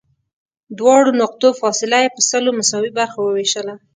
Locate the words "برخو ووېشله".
2.99-3.73